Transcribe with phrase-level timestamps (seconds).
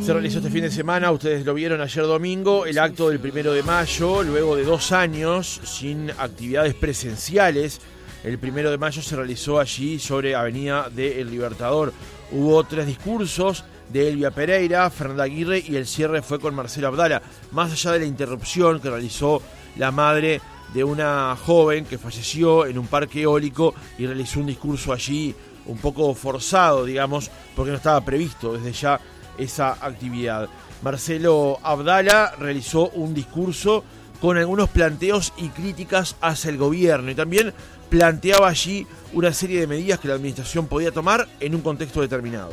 [0.00, 3.52] Se realizó este fin de semana, ustedes lo vieron ayer domingo, el acto del primero
[3.52, 7.82] de mayo, luego de dos años sin actividades presenciales.
[8.24, 11.92] El primero de mayo se realizó allí sobre Avenida del Libertador.
[12.32, 17.20] Hubo tres discursos de Elvia Pereira, Fernanda Aguirre y el cierre fue con Marcelo Abdala.
[17.52, 19.42] Más allá de la interrupción que realizó
[19.76, 20.40] la madre
[20.72, 25.34] de una joven que falleció en un parque eólico y realizó un discurso allí
[25.66, 28.98] un poco forzado, digamos, porque no estaba previsto desde ya
[29.40, 30.48] esa actividad.
[30.82, 33.84] Marcelo Abdala realizó un discurso
[34.20, 37.54] con algunos planteos y críticas hacia el gobierno y también
[37.88, 42.52] planteaba allí una serie de medidas que la administración podía tomar en un contexto determinado.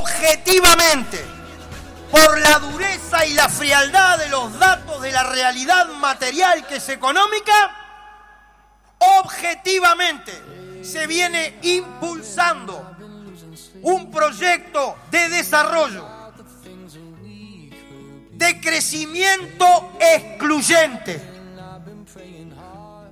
[0.00, 1.20] Objetivamente,
[2.10, 6.88] por la dureza y la frialdad de los datos de la realidad material que es
[6.88, 7.52] económica,
[9.20, 10.32] objetivamente
[10.82, 12.94] se viene impulsando
[13.82, 16.06] un proyecto de desarrollo,
[18.36, 21.22] de crecimiento excluyente,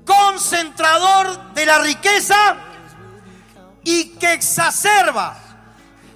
[0.05, 2.57] concentrador de la riqueza
[3.85, 5.39] y que exacerba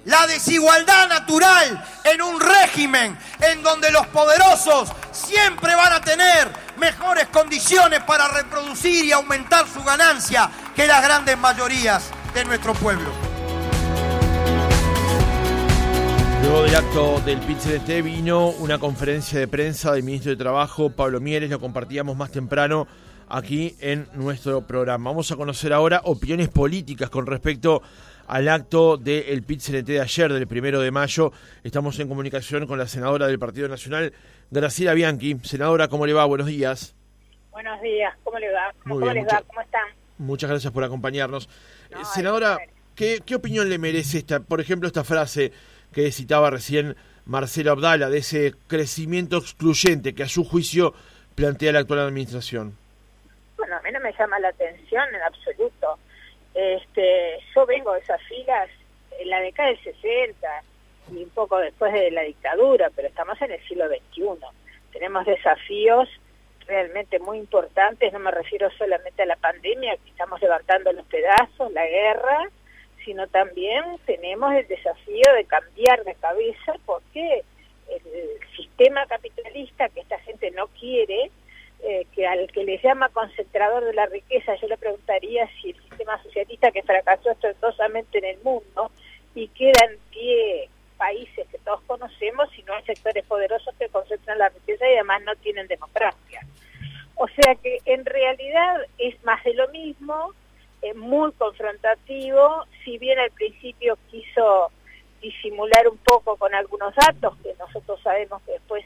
[0.05, 7.27] la desigualdad natural en un régimen en donde los poderosos siempre van a tener mejores
[7.27, 13.16] condiciones para reproducir y aumentar su ganancia que las grandes mayorías de nuestro pueblo.
[16.47, 21.19] Luego del acto del PIT-CNT vino una conferencia de prensa del ministro de Trabajo, Pablo
[21.19, 22.87] Mieres, lo compartíamos más temprano
[23.27, 25.09] aquí en nuestro programa.
[25.09, 27.81] Vamos a conocer ahora opiniones políticas con respecto
[28.27, 31.33] al acto del PIT-CNT de ayer, del primero de mayo.
[31.65, 34.13] Estamos en comunicación con la senadora del Partido Nacional,
[34.49, 35.35] Graciela Bianchi.
[35.43, 36.23] Senadora, ¿cómo le va?
[36.23, 36.95] Buenos días.
[37.51, 38.73] Buenos días, ¿cómo le va?
[38.83, 39.43] ¿Cómo, les va?
[39.47, 39.89] ¿Cómo están?
[40.17, 41.49] Muchas gracias por acompañarnos.
[42.05, 42.57] senadora,
[42.95, 45.51] ¿qué, ¿qué opinión le merece esta, por ejemplo, esta frase?
[45.93, 50.93] Que citaba recién Marcelo Abdala, de ese crecimiento excluyente que a su juicio
[51.35, 52.77] plantea la actual administración?
[53.57, 55.99] Bueno, a mí no me llama la atención en absoluto.
[56.53, 58.69] Este, yo vengo de esas filas
[59.19, 60.63] en la década del 60
[61.11, 64.45] y un poco después de la dictadura, pero estamos en el siglo XXI.
[64.91, 66.09] Tenemos desafíos
[66.65, 71.71] realmente muy importantes, no me refiero solamente a la pandemia, que estamos levantando los pedazos,
[71.71, 72.49] la guerra,
[73.07, 77.41] sino también tenemos el desafío de cambiar de cabeza porque
[77.87, 81.31] el sistema capitalista que esta gente no quiere,
[81.83, 85.81] eh, que al que le llama concentrador de la riqueza, yo le preguntaría si el
[85.83, 88.91] sistema socialista que fracasó estrepitosamente en el mundo
[89.33, 94.37] y queda en pie países que todos conocemos, si no hay sectores poderosos que concentran
[94.37, 96.41] la riqueza y además no tienen democracia.
[97.15, 100.33] O sea que en realidad es más de lo mismo,
[100.93, 104.71] muy confrontativo, si bien al principio quiso
[105.21, 108.85] disimular un poco con algunos datos, que nosotros sabemos que después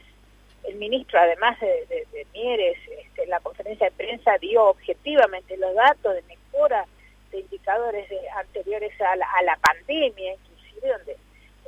[0.64, 6.14] el ministro, además de, Mieres, este, en la conferencia de prensa dio objetivamente los datos
[6.14, 6.86] de mejora
[7.30, 11.16] de indicadores anteriores a la, pandemia, inclusive donde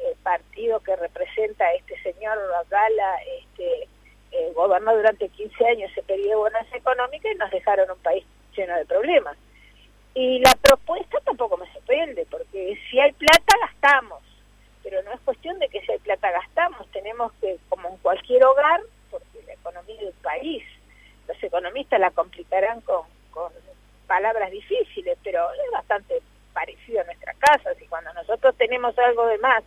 [0.09, 3.89] el partido que representa a este señor Abdala este,
[4.33, 8.25] eh, gobernó durante 15 años ese periodo de bonanza económica y nos dejaron un país
[8.57, 9.37] lleno de problemas.
[10.15, 14.23] Y la propuesta tampoco me sorprende, porque si hay plata, gastamos.
[14.83, 16.87] Pero no es cuestión de que si hay plata, gastamos.
[16.93, 18.81] Tenemos que, como en cualquier hogar,
[19.11, 20.63] porque la economía del país,
[21.27, 23.03] los economistas la complicarán con,
[23.33, 23.53] con
[24.07, 27.75] palabras difíciles, pero es bastante parecido a nuestra casa.
[27.75, 29.65] Si cuando nosotros tenemos algo de más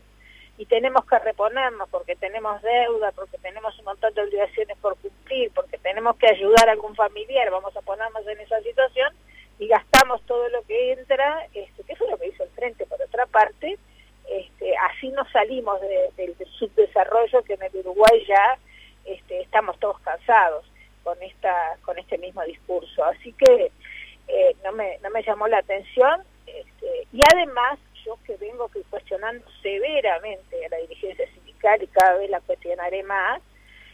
[0.57, 5.51] y tenemos que reponernos porque tenemos deuda, porque tenemos un montón de obligaciones por cumplir,
[5.53, 9.13] porque tenemos que ayudar a algún familiar, vamos a ponernos en esa situación,
[9.59, 12.85] y gastamos todo lo que entra, este, que eso es lo que hizo el Frente
[12.85, 13.77] por otra parte,
[14.29, 18.57] este, así nos salimos del subdesarrollo que en el Uruguay ya
[19.05, 20.65] este, estamos todos cansados
[21.03, 23.05] con esta con este mismo discurso.
[23.05, 23.71] Así que
[24.27, 29.45] eh, no, me, no me llamó la atención este, y además yo que vengo cuestionando
[29.61, 33.41] severamente a la dirigencia sindical y cada vez la cuestionaré más,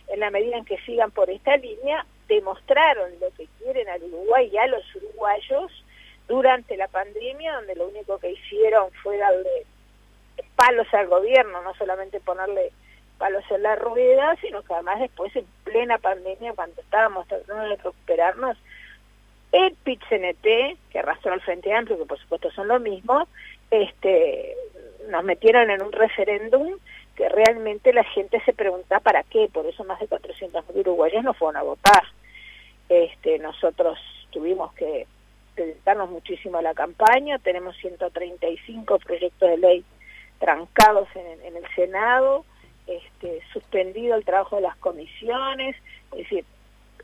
[0.07, 4.49] en la medida en que sigan por esta línea, demostraron lo que quieren al Uruguay
[4.51, 5.12] y a los uruguayos
[6.27, 9.65] durante la pandemia, donde lo único que hicieron fue darle
[10.55, 12.71] palos al gobierno, no solamente ponerle
[13.17, 17.75] palos en la rueda, sino que además después en plena pandemia, cuando estábamos tratando de
[17.75, 18.57] recuperarnos,
[19.51, 23.27] el pit que arrastró al Frente Amplio, que por supuesto son lo mismo,
[23.69, 24.55] este,
[25.09, 26.77] nos metieron en un referéndum
[27.15, 31.33] que realmente la gente se pregunta para qué, por eso más de 400.000 uruguayos no
[31.33, 32.03] fueron a votar.
[32.89, 33.99] Este, nosotros
[34.33, 35.07] tuvimos que
[35.55, 39.85] dedicarnos muchísimo a la campaña, tenemos 135 proyectos de ley
[40.39, 42.43] trancados en, el Senado,
[42.87, 45.75] este, suspendido el trabajo de las comisiones,
[46.11, 46.45] es decir,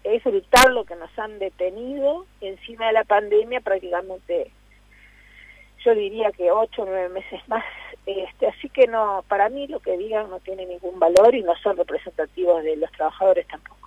[0.04, 4.52] es brutal lo que nos han detenido encima de la pandemia prácticamente
[5.86, 7.64] yo diría que ocho o nueve meses más.
[8.06, 11.56] Este así que no para mí lo que digan no tiene ningún valor y no
[11.58, 13.79] son representativos de los trabajadores tampoco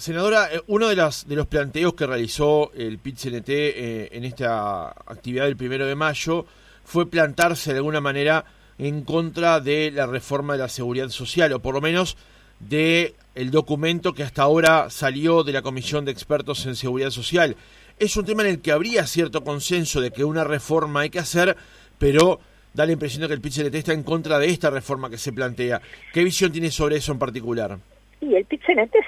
[0.00, 4.24] senadora eh, uno de las de los planteos que realizó el PIT CNT eh, en
[4.24, 6.46] esta actividad del primero de mayo
[6.84, 8.46] fue plantarse de alguna manera
[8.78, 12.16] en contra de la reforma de la seguridad social o por lo menos
[12.60, 17.56] de el documento que hasta ahora salió de la Comisión de Expertos en Seguridad Social.
[17.98, 21.18] Es un tema en el que habría cierto consenso de que una reforma hay que
[21.18, 21.56] hacer,
[21.98, 22.40] pero
[22.72, 25.32] da la impresión de que el PIT está en contra de esta reforma que se
[25.32, 25.80] plantea.
[26.12, 27.78] ¿Qué visión tiene sobre eso en particular?
[28.20, 28.62] Y el PIT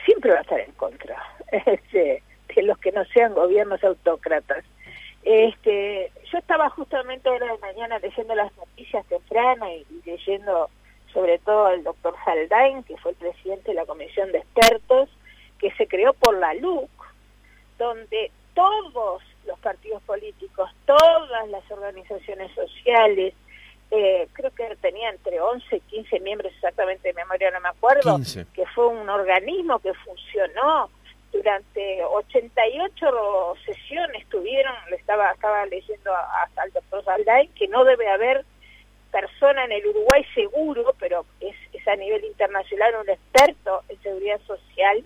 [0.04, 1.22] siempre va a estar en contra
[1.66, 2.22] este,
[2.54, 4.64] de los que no sean gobiernos autócratas.
[5.22, 10.68] Este, yo estaba justamente ahora de mañana leyendo las noticias tempranas y leyendo
[11.12, 15.10] sobre todo el doctor Saldain, que fue el presidente de la comisión de expertos,
[15.58, 16.90] que se creó por la LUC,
[17.78, 23.34] donde todos los partidos políticos, todas las organizaciones sociales,
[23.90, 28.18] eh, creo que tenía entre 11 y 15 miembros exactamente de memoria, no me acuerdo,
[28.54, 30.90] que fue un organismo que funcionó
[31.32, 38.08] durante 88 sesiones tuvieron, le estaba, estaba leyendo hasta el doctor Saldain, que no debe
[38.08, 38.44] haber
[39.10, 41.54] persona en el Uruguay seguro, pero es,
[41.86, 45.02] a nivel internacional un experto en seguridad social,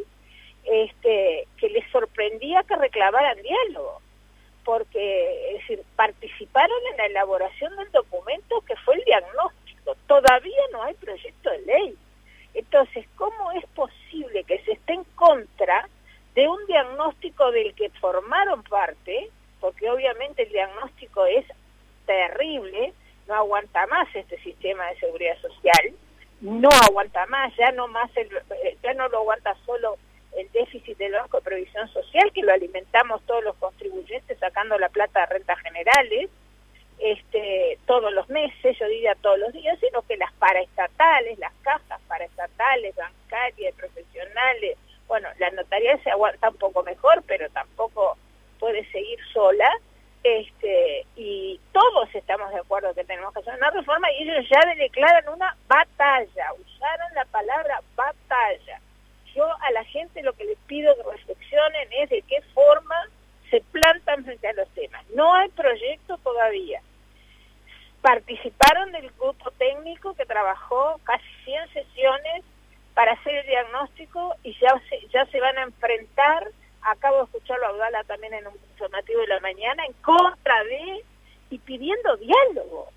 [0.65, 4.01] este, que les sorprendía que reclamaran diálogo,
[4.65, 9.97] porque es decir, participaron en la elaboración del documento que fue el diagnóstico.
[10.07, 11.97] Todavía no hay proyecto de ley.
[12.57, 15.87] Entonces, ¿cómo es posible que se esté en contra
[16.35, 19.31] de un diagnóstico del que formaron parte?
[19.61, 21.45] Porque obviamente el diagnóstico es
[22.07, 22.95] terrible,
[23.29, 25.93] no aguanta más este sistema de seguridad social,
[26.41, 28.29] no aguanta más, ya no más el,
[28.65, 29.99] eh, ya no lo aguanta solo
[30.35, 34.89] el déficit del Banco de Previsión Social, que lo alimentamos todos los contribuyentes sacando la
[34.89, 36.31] plata de rentas generales,
[36.99, 42.01] este, todos los meses, yo diría todos los días, sino que las paraestatales, las cajas
[42.09, 48.17] paraestatales, bancarias, profesionales, bueno, la notaría se aguanta un poco mejor, pero tampoco
[48.59, 49.71] puede seguir sola,
[50.23, 54.75] este, y todos estamos de acuerdo que tenemos que hacer una reforma y ellos ya
[54.75, 58.81] declaran una batalla, usaron la palabra batalla.
[59.35, 62.97] Yo a la gente lo que les pido que reflexionen es de qué forma
[63.51, 65.09] se plantan frente a los temas.
[65.11, 66.81] No hay proyecto todavía.
[68.07, 72.45] Participaron del grupo técnico que trabajó casi 100 sesiones
[72.95, 76.47] para hacer el diagnóstico y ya se, ya se van a enfrentar
[76.83, 81.05] acabo de escucharlo a Abdala también en un informativo de la mañana, en contra de
[81.51, 82.91] y pidiendo diálogo.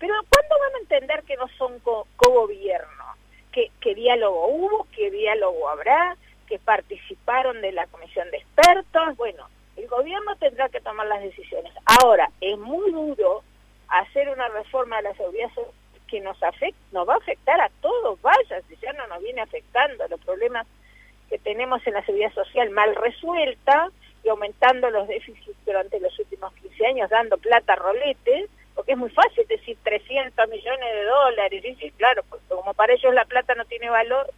[0.00, 3.04] Pero ¿cuándo van a entender que no son co-gobierno?
[3.52, 4.88] ¿Qué, ¿Qué diálogo hubo?
[4.96, 6.16] ¿Qué diálogo habrá?
[6.48, 9.16] ¿Que participaron de la comisión de expertos?
[9.16, 11.72] Bueno, el gobierno tendrá que tomar las decisiones.
[12.02, 13.44] Ahora, es muy duro
[13.88, 15.50] hacer una reforma de la seguridad
[16.08, 19.40] que nos afecta, nos va a afectar a todos, vaya, si ya no nos viene
[19.40, 20.66] afectando los problemas
[21.28, 23.90] que tenemos en la seguridad social mal resuelta
[24.22, 28.98] y aumentando los déficits durante los últimos 15 años, dando plata a roletes, porque es
[28.98, 33.64] muy fácil decir 300 millones de dólares, y claro, como para ellos la plata no
[33.64, 34.28] tiene valor.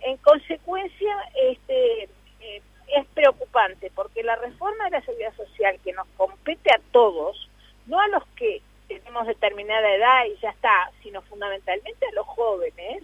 [0.00, 1.14] En consecuencia,
[1.50, 2.04] este,
[2.40, 2.62] eh,
[2.96, 7.48] es preocupante, porque la reforma de la seguridad social que nos compete a todos,
[7.86, 13.02] no a los que tenemos determinada edad y ya está, sino fundamentalmente a los jóvenes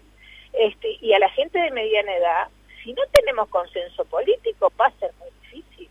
[0.53, 2.49] este, y a la gente de mediana edad,
[2.83, 5.89] si no tenemos consenso político va a ser muy difícil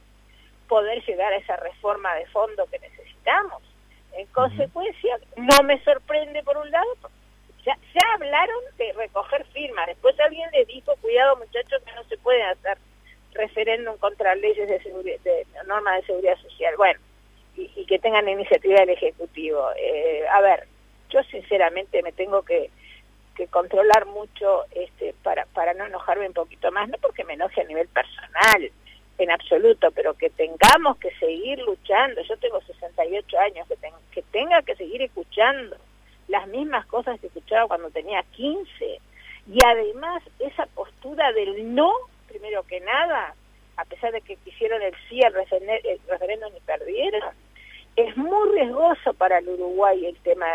[0.68, 3.62] poder llegar a esa reforma de fondo que necesitamos.
[4.14, 6.96] En consecuencia, no me sorprende por un lado,
[7.66, 12.18] ya, ya hablaron de recoger firmas, después alguien les dijo, cuidado muchachos, que no se
[12.18, 12.78] puede hacer
[13.34, 16.76] referéndum contra leyes de, de normas de seguridad social.
[16.78, 17.00] Bueno,
[18.04, 19.70] tengan iniciativa del Ejecutivo.
[19.80, 20.68] Eh, a ver,
[21.10, 22.70] yo sinceramente me tengo que
[23.36, 27.62] que controlar mucho este para para no enojarme un poquito más no porque me enoje
[27.62, 28.72] a nivel personal
[29.18, 33.76] en absoluto pero que tengamos que seguir luchando yo tengo 68 años que
[34.12, 35.76] que tenga que seguir escuchando
[36.28, 39.00] las mismas cosas que escuchaba cuando tenía 15
[39.48, 41.92] y además esa postura del no
[42.28, 43.36] primero que nada
[43.78, 47.34] a pesar de que quisieron el sí al referéndum y perdieron
[47.96, 50.48] es muy riesgoso para el Uruguay el tema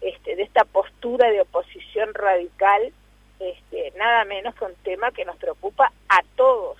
[0.00, 2.92] este, de esta postura de oposición radical,
[3.40, 6.78] este, nada menos que un tema que nos preocupa a todos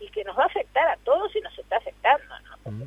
[0.00, 2.34] y que nos va a afectar a todos y nos está afectando.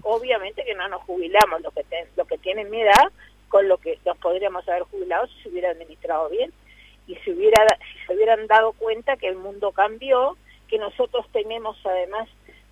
[0.03, 1.83] Obviamente que no nos jubilamos los que,
[2.15, 3.11] lo que tienen mi edad
[3.49, 6.51] con lo que nos podríamos haber jubilado si se hubiera administrado bien.
[7.07, 10.35] y se hubiera si se hubieran dado cuenta que el mundo cambió,
[10.67, 12.27] que nosotros tenemos además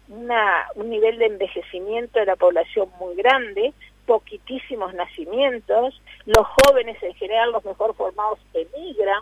[0.09, 3.73] una, un nivel de envejecimiento de la población muy grande,
[4.05, 9.21] poquitísimos nacimientos, los jóvenes en general, los mejor formados, emigran,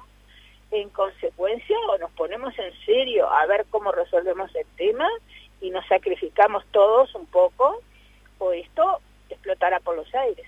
[0.72, 5.08] en consecuencia o nos ponemos en serio a ver cómo resolvemos el tema
[5.62, 7.80] y nos sacrificamos todos un poco
[8.40, 9.00] o esto
[9.30, 10.46] explotará por los aires.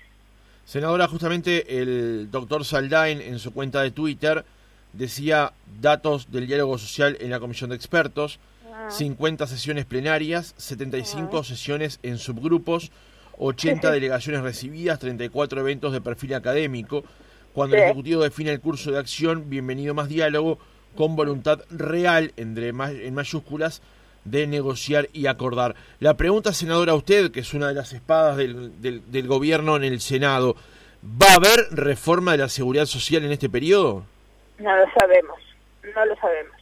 [0.64, 4.44] Senadora, justamente el doctor Saldain en su cuenta de Twitter
[4.92, 8.40] decía datos del diálogo social en la comisión de expertos,
[8.88, 9.46] 50 ah.
[9.46, 11.44] sesiones plenarias, 75 ah.
[11.44, 12.90] sesiones en subgrupos,
[13.38, 17.04] 80 delegaciones recibidas, 34 eventos de perfil académico.
[17.52, 20.58] Cuando el Ejecutivo define el curso de acción, bienvenido más diálogo,
[20.94, 23.82] con voluntad real, entre en mayúsculas,
[24.24, 25.74] de negociar y acordar.
[26.00, 29.76] La pregunta, senadora, a usted, que es una de las espadas del, del, del, gobierno
[29.76, 30.56] en el Senado,
[31.02, 34.04] ¿va a haber reforma de la seguridad social en este periodo?
[34.58, 35.38] No lo sabemos,
[35.94, 36.56] no lo sabemos,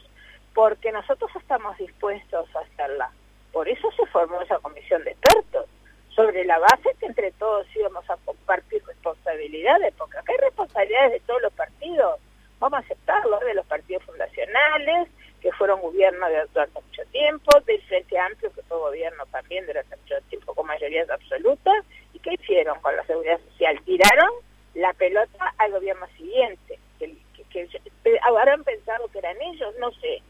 [0.55, 3.11] porque nosotros estamos dispuestos a hacerla.
[3.51, 5.67] Por eso se formó esa comisión de expertos
[6.15, 11.19] sobre la base que entre todos íbamos a compartir responsabilidades, porque acá hay responsabilidades de
[11.19, 12.19] todos los partidos,
[12.59, 15.09] vamos a aceptarlo, de los partidos fundacionales,
[15.41, 20.15] que fueron gobierno durante mucho tiempo, del Frente Amplio, que fue gobierno también durante mucho
[20.29, 21.83] tiempo con mayorías absolutas,
[22.13, 23.77] y ¿qué hicieron con la seguridad social?
[23.83, 24.31] Tiraron
[24.73, 27.13] la pelota al gobierno siguiente, que,
[27.51, 30.21] que, que habrán pensado que eran ellos, no sé.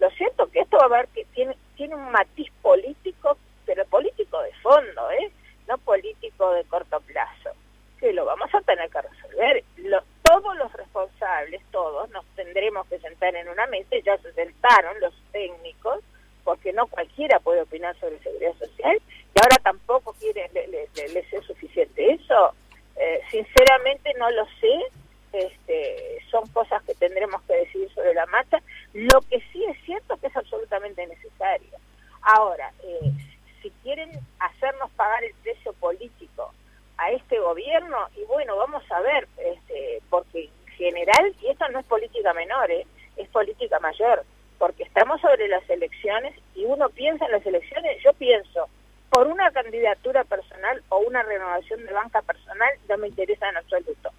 [0.00, 3.36] Lo cierto que esto va a ver que tiene, tiene un matiz político
[3.70, 5.30] pero político de fondo, ¿eh?
[5.68, 7.50] no político de corto plazo,
[8.00, 9.64] que lo vamos a tener que resolver.
[10.24, 15.14] todos los responsables, todos, nos tendremos que sentar en una mesa, ya se sentaron los
[15.30, 16.00] técnicos,
[16.42, 19.00] porque no cualquiera puede opinar sobre seguridad social,
[19.36, 22.52] y ahora tampoco quiere, les es suficiente eso.
[22.96, 24.80] Eh, sinceramente no lo sé,
[25.32, 28.58] este, son cosas que tendremos que decidir sobre la marcha.
[28.92, 31.70] Lo que sí es cierto es que es absolutamente necesario.
[32.22, 33.12] Ahora, eh,
[33.62, 36.52] si quieren hacernos pagar el precio político
[36.96, 41.78] a este gobierno, y bueno, vamos a ver, este, porque en general, y esto no
[41.78, 42.86] es política menor, ¿eh?
[43.16, 44.24] es política mayor,
[44.58, 48.68] porque estamos sobre las elecciones y uno piensa en las elecciones, yo pienso,
[49.10, 54.10] por una candidatura personal o una renovación de banca personal, no me interesa en absoluto.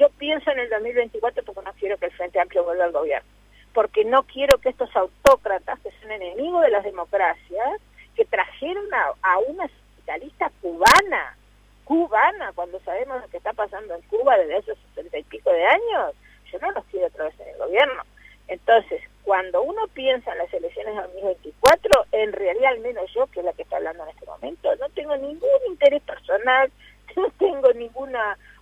[0.00, 3.28] Yo pienso en el 2024 porque no quiero que el Frente Amplio vuelva al gobierno,
[3.74, 7.82] porque no quiero que estos autócratas, que son enemigos de las democracias,
[8.16, 11.36] que trajeron a, una capitalista cubana,
[11.84, 15.66] cubana, cuando sabemos lo que está pasando en Cuba desde esos sesenta y pico de
[15.66, 16.14] años,
[16.50, 18.02] yo no los quiero otra vez en el gobierno.
[18.48, 23.40] Entonces, cuando uno piensa en las elecciones de 2024, en realidad, al menos yo, que
[23.40, 26.72] es la que está hablando en este momento, no tengo ningún interés personal,
[27.16, 28.16] no tengo ningún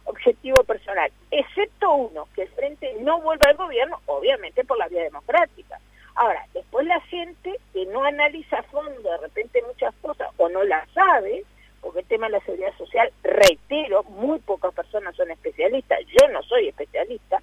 [0.09, 5.03] objetivo personal, excepto uno, que el Frente no vuelva al gobierno, obviamente por la vía
[5.03, 5.79] democrática.
[6.15, 10.65] Ahora, después la gente que no analiza a fondo de repente muchas cosas o no
[10.65, 11.45] las sabe,
[11.81, 16.43] porque el tema de la seguridad social, reitero, muy pocas personas son especialistas, yo no
[16.43, 17.41] soy especialista,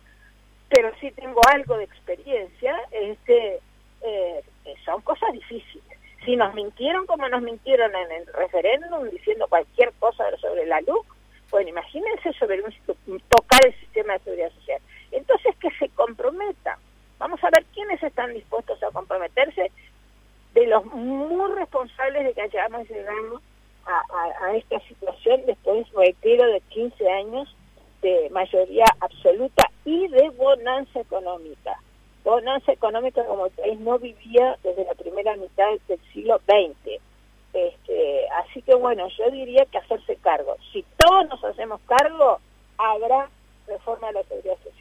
[0.68, 3.60] pero sí tengo algo de experiencia, este,
[4.02, 4.44] eh,
[4.84, 5.86] son cosas difíciles.
[6.26, 11.06] Si nos mintieron como nos mintieron en el referéndum diciendo cualquier cosa sobre la luz,
[11.56, 14.82] bueno, imagínense sobre un, tocar el sistema de seguridad social.
[15.12, 16.78] Entonces, que se comprometan
[17.18, 19.72] Vamos a ver quiénes están dispuestos a comprometerse
[20.54, 23.42] de los muy responsables de que hayamos llegado
[23.86, 27.56] a, esta situación después, reitero, de 15 años
[28.02, 31.80] de mayoría absoluta y de bonanza económica.
[32.24, 37.00] Bonanza económica como el país no vivía desde la primera mitad del siglo XX.
[37.56, 40.58] Este, así que bueno, yo diría que hacerse cargo.
[40.74, 42.40] Si todos nos hacemos cargo,
[42.78, 43.30] habrá
[43.66, 44.75] reforma de la seguridad social.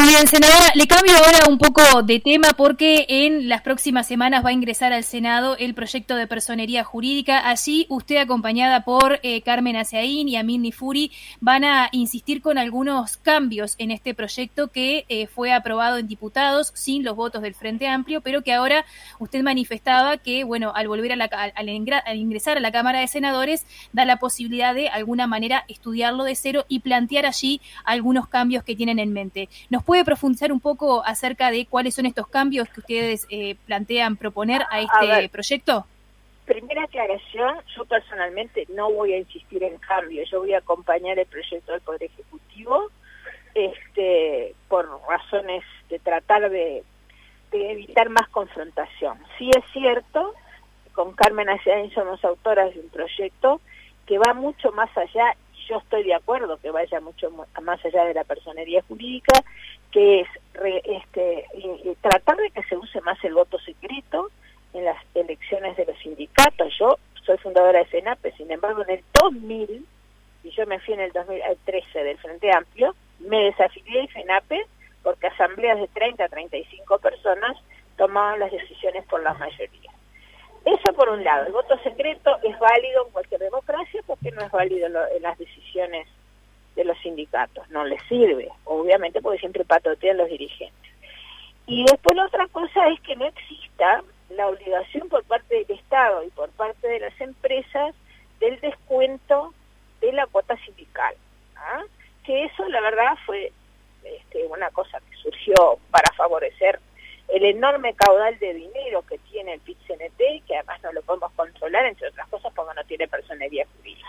[0.00, 4.42] Muy bien, senadora, le cambio ahora un poco de tema porque en las próximas semanas
[4.42, 7.46] va a ingresar al Senado el proyecto de personería jurídica.
[7.46, 13.18] Allí usted, acompañada por eh, Carmen Aseaín y Amin Nifuri, van a insistir con algunos
[13.18, 17.86] cambios en este proyecto que eh, fue aprobado en diputados sin los votos del Frente
[17.86, 18.86] Amplio, pero que ahora
[19.18, 23.66] usted manifestaba que, bueno, al volver a la, al ingresar a la Cámara de Senadores,
[23.92, 28.74] da la posibilidad de alguna manera estudiarlo de cero y plantear allí algunos cambios que
[28.74, 29.50] tienen en mente
[29.90, 34.62] puede profundizar un poco acerca de cuáles son estos cambios que ustedes eh, plantean proponer
[34.70, 35.84] a este proyecto?
[36.44, 41.26] Primera aclaración, yo personalmente no voy a insistir en cambios, yo voy a acompañar el
[41.26, 42.88] proyecto del Poder Ejecutivo
[43.52, 46.84] este, por razones de tratar de,
[47.50, 49.18] evitar más confrontación.
[49.38, 50.34] Sí es cierto,
[50.92, 53.60] con Carmen Aciaín somos autoras de un proyecto
[54.06, 55.34] que va mucho más allá
[55.70, 57.30] yo estoy de acuerdo que vaya mucho
[57.62, 59.42] más allá de la personería jurídica,
[59.92, 60.28] que es
[60.84, 61.46] este,
[62.00, 64.30] tratar de que se use más el voto secreto
[64.72, 66.76] en las elecciones de los sindicatos.
[66.78, 69.86] Yo soy fundadora de FENAPE, sin embargo, en el 2000,
[70.42, 74.66] y yo me fui en el 2013 del Frente Amplio, me desafilié de FENAPE
[75.02, 77.56] porque asambleas de 30 a 35 personas
[77.96, 79.90] tomaban las decisiones por la mayoría.
[80.64, 84.50] Eso por un lado, el voto secreto es válido en cualquier democracia porque no es
[84.50, 86.06] válido en las decisiones
[86.76, 90.92] de los sindicatos, no les sirve, obviamente porque siempre patotean los dirigentes.
[91.66, 96.24] Y después la otra cosa es que no exista la obligación por parte del Estado
[96.24, 97.94] y por parte de las empresas
[98.38, 99.54] del descuento
[100.00, 101.14] de la cuota sindical.
[101.56, 101.82] ¿ah?
[102.24, 103.52] Que eso la verdad fue
[104.04, 106.80] este, una cosa que surgió para favorecer
[107.32, 111.86] el enorme caudal de dinero que tiene el PIT-CNT, que además no lo podemos controlar,
[111.86, 114.08] entre otras cosas, porque no tiene personería jurídica.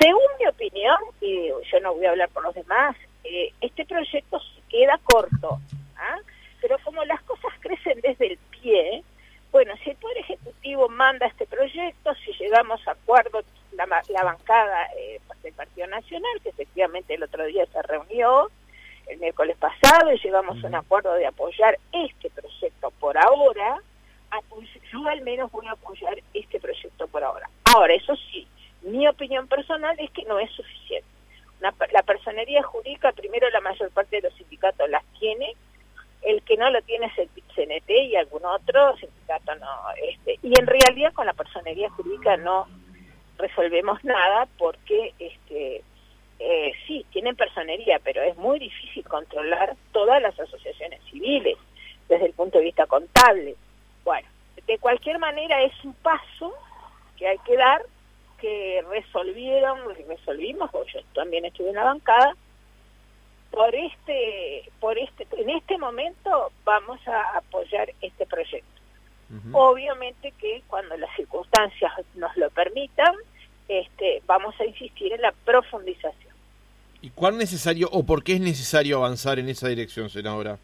[0.00, 4.40] Según mi opinión, y yo no voy a hablar por los demás, eh, este proyecto
[4.68, 5.60] queda corto,
[5.96, 6.18] ¿ah?
[6.60, 9.02] pero como las cosas crecen desde el pie,
[9.50, 14.88] bueno, si el Poder Ejecutivo manda este proyecto, si llegamos a acuerdo, la, la bancada
[14.96, 18.50] eh, del Partido Nacional, que efectivamente el otro día se reunió,
[19.18, 23.80] el miércoles pasado y llegamos a un acuerdo de apoyar este proyecto por ahora,
[24.92, 27.50] yo al menos voy a apoyar este proyecto por ahora.
[27.64, 28.46] Ahora, eso sí,
[28.82, 31.08] mi opinión personal es que no es suficiente.
[31.60, 35.54] la personería jurídica, primero la mayor parte de los sindicatos las tiene,
[36.22, 39.66] el que no lo tiene es el CNT y algún otro sindicato no.
[40.02, 42.66] Este, y en realidad con la personería jurídica no
[43.38, 45.82] resolvemos nada porque este
[47.18, 51.58] tienen personería, pero es muy difícil controlar todas las asociaciones civiles
[52.08, 53.56] desde el punto de vista contable.
[54.04, 54.28] Bueno,
[54.64, 56.54] de cualquier manera es un paso
[57.16, 57.82] que hay que dar,
[58.40, 62.36] que resolvieron, resolvimos, yo también estuve en la bancada,
[63.50, 68.80] por este, por este, en este momento vamos a apoyar este proyecto.
[69.50, 73.12] Obviamente que cuando las circunstancias nos lo permitan,
[73.66, 76.27] este, vamos a insistir en la profundización.
[77.00, 80.58] ¿Y cuán necesario o por qué es necesario avanzar en esa dirección, senadora?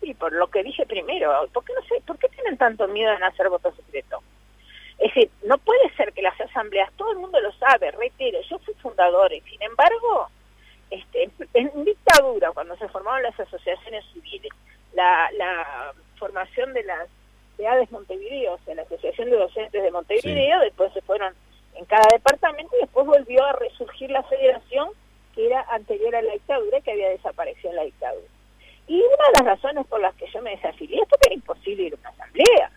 [0.00, 3.12] Sí, por lo que dije primero, ¿por qué, no sé, ¿por qué tienen tanto miedo
[3.12, 4.22] en hacer voto secreto?
[4.98, 8.58] Es decir, no puede ser que las asambleas, todo el mundo lo sabe, reitero, yo
[8.60, 10.28] fui fundador, y sin embargo,
[10.90, 14.50] este, en dictadura, cuando se formaron las asociaciones civiles,
[14.94, 17.08] la, la formación de las
[17.58, 21.34] de ADES Montevideo, o sea, la Asociación de Docentes de Montevideo, después se fueron
[21.74, 24.90] en cada departamento y después volvió a resurgir la federación
[25.36, 28.26] que era anterior a la dictadura, que había desaparecido en la dictadura.
[28.88, 31.82] Y una de las razones por las que yo me desafilié es porque era imposible
[31.84, 32.70] ir a una asamblea.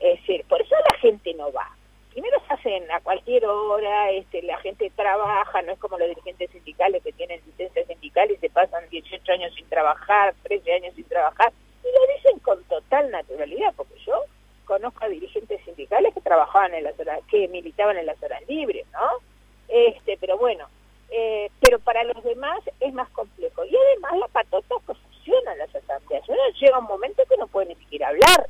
[0.00, 1.70] Es decir, por eso la gente no va.
[2.10, 6.50] Primero se hacen a cualquier hora, este, la gente trabaja, no es como los dirigentes
[6.50, 11.04] sindicales que tienen licencia sindical y se pasan 18 años sin trabajar, 13 años sin
[11.04, 11.52] trabajar,
[11.84, 14.24] y lo dicen con total naturalidad, porque yo
[14.64, 18.86] conozco a dirigentes sindicales que trabajaban en las horas, que militaban en las horas libres,
[18.92, 19.06] ¿no?
[19.68, 20.68] Este, pero bueno,
[21.10, 23.64] eh, pero para los demás es más complejo.
[23.64, 26.28] Y además la patota que funciona en las asambleas.
[26.28, 28.48] Uno llega un momento que no puede ni siquiera hablar.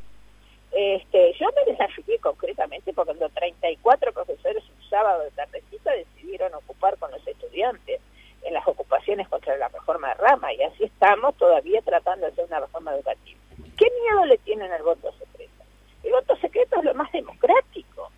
[0.73, 6.97] Este, yo me desafié concretamente porque cuando 34 profesores un sábado de tardecita decidieron ocupar
[6.99, 8.01] con los estudiantes
[8.43, 12.45] en las ocupaciones contra la reforma de rama y así estamos todavía tratando de hacer
[12.45, 13.41] una reforma educativa.
[13.77, 15.65] ¿Qué miedo le tienen al voto secreto?
[16.05, 18.11] El voto secreto es lo más democrático.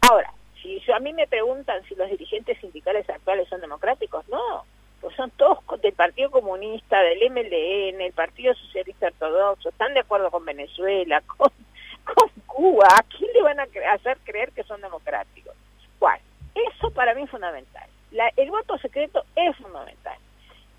[0.00, 0.32] Ahora,
[0.62, 4.64] si a mí me preguntan si los dirigentes sindicales actuales son democráticos, no,
[5.00, 10.30] pues son todos del Partido Comunista, del MLN, el Partido Socialista Ortodoxo, están de acuerdo
[10.30, 11.50] con Venezuela, con,
[12.04, 15.54] con Cuba, ¿a quién le van a hacer creer que son democráticos?
[15.98, 16.22] Bueno,
[16.54, 17.88] eso para mí es fundamental.
[18.36, 20.01] el voto secreto es fundamental.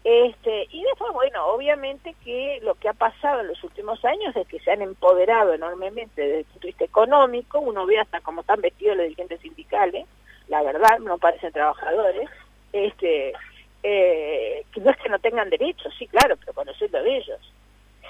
[0.04, 4.46] Este, y después, bueno, obviamente que lo que ha pasado en los últimos años es
[4.48, 8.42] que se han empoderado enormemente desde el punto de vista económico, uno ve hasta cómo
[8.42, 10.06] están vestidos los dirigentes sindicales,
[10.50, 12.30] la verdad, no parecen trabajadores,
[12.74, 13.34] este,
[13.82, 17.54] eh, no es que no tengan derechos, sí, claro, pero conociendo de ellos,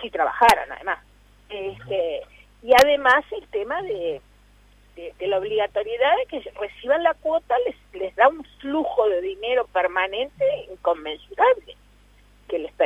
[0.01, 0.99] si trabajaran además.
[1.49, 2.21] Este,
[2.63, 4.19] y además el tema de,
[4.95, 9.67] de, la obligatoriedad de que reciban la cuota les, les da un flujo de dinero
[9.67, 11.65] permanente inconmensurable.
[11.65, 11.82] que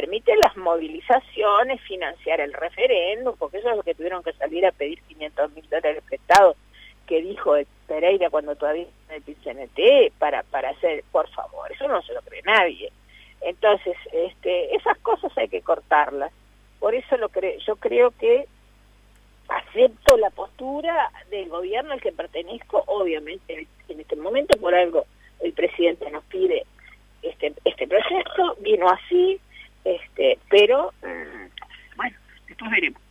[0.07, 4.71] permite las movilizaciones, financiar el referéndum, porque eso es lo que tuvieron que salir a
[4.71, 6.55] pedir 500 mil dólares prestados,
[7.05, 7.55] que dijo
[7.87, 12.21] Pereira cuando todavía en el PCNT, para, para hacer, por favor, eso no se lo
[12.21, 12.89] cree nadie.
[13.41, 16.31] Entonces, este, esas cosas hay que cortarlas.
[16.79, 18.47] Por eso lo creo, yo creo que
[19.49, 25.05] acepto la postura del gobierno al que pertenezco, obviamente en este momento por algo
[25.41, 26.65] el presidente nos pide
[27.21, 29.39] este, este proyecto, vino así,
[29.95, 30.93] este, pero
[31.95, 33.01] bueno, después veremos.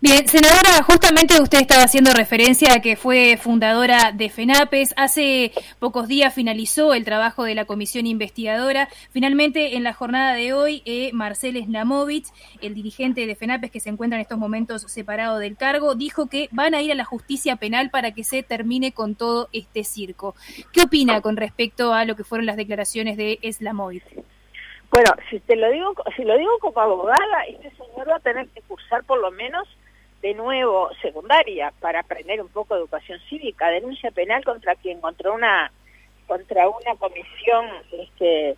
[0.00, 4.92] Bien, senadora, justamente usted estaba haciendo referencia a que fue fundadora de FENAPES.
[4.96, 8.88] Hace pocos días finalizó el trabajo de la comisión investigadora.
[9.12, 12.26] Finalmente, en la jornada de hoy, eh, Marcel Slamovich,
[12.60, 16.48] el dirigente de FENAPES que se encuentra en estos momentos separado del cargo, dijo que
[16.52, 20.34] van a ir a la justicia penal para que se termine con todo este circo.
[20.72, 24.04] ¿Qué opina con respecto a lo que fueron las declaraciones de Slamovich?
[24.94, 28.46] Bueno, si te lo digo, si lo digo como abogada, este señor va a tener
[28.50, 29.66] que cursar por lo menos
[30.22, 35.32] de nuevo secundaria para aprender un poco de educación cívica, denuncia penal contra quien contra
[35.32, 35.72] una
[36.28, 38.56] contra una comisión este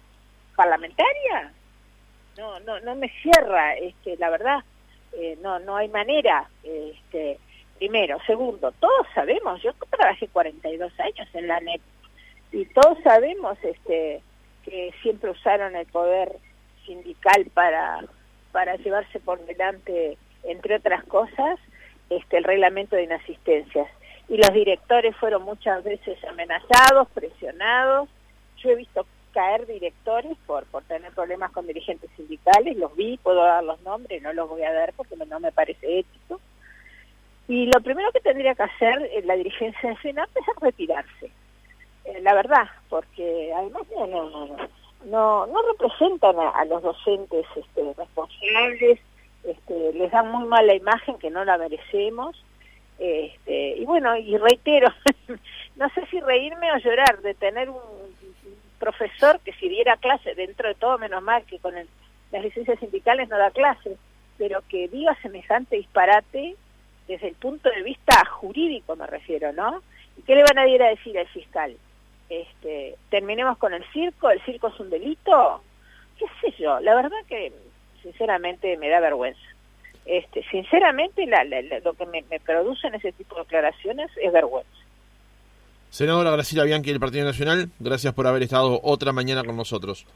[0.55, 1.55] parlamentaria.
[2.37, 4.59] No, no, no me cierra, este, la verdad,
[5.15, 7.39] eh, no, no hay manera, este,
[7.79, 11.81] primero, segundo, todos sabemos, yo trabajé 42 años en la NEP
[12.53, 14.21] y todos sabemos, este,
[14.67, 16.37] que siempre usaron el poder
[16.85, 18.05] sindical para
[18.53, 21.59] para llevarse por delante entre otras cosas,
[22.09, 23.87] este, el reglamento de inasistencias.
[24.31, 28.09] Y los directores fueron muchas veces amenazados, presionados.
[28.63, 33.43] Yo he visto caer directores por, por tener problemas con dirigentes sindicales, los vi, puedo
[33.43, 36.41] dar los nombres, no los voy a dar porque no me parece ético.
[37.47, 41.31] Y lo primero que tendría que hacer la dirigencia de FENAP es retirarse,
[42.07, 44.57] eh, la verdad, porque además no, no,
[45.05, 49.01] no, no, representan a, los docentes este, responsables,
[49.45, 52.43] este, les dan muy mala imagen que no la merecemos.
[52.99, 54.89] Este, y bueno, y reitero,
[55.77, 57.81] no sé si reírme o llorar de tener un
[58.79, 63.29] profesor que si diera clase, dentro de todo menos mal que con las licencias sindicales
[63.29, 63.97] no da clase,
[64.39, 66.57] pero que diga semejante disparate
[67.09, 69.83] desde el punto de vista jurídico me refiero, ¿no?
[70.17, 71.77] ¿Y qué le van a ir a decir al fiscal?
[72.29, 75.63] Este, terminemos con el circo, el circo es un delito,
[76.19, 77.53] qué sé yo, la verdad que
[78.03, 79.41] sinceramente me da vergüenza.
[80.05, 81.27] Este, sinceramente,
[81.85, 84.71] lo que me, me producen ese tipo de declaraciones es vergüenza.
[85.91, 90.07] Senadora Graciela Bianchi del Partido Nacional, gracias por haber estado otra mañana con nosotros.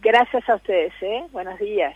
[0.00, 1.24] Gracias a ustedes, ¿eh?
[1.30, 1.94] Buenos días.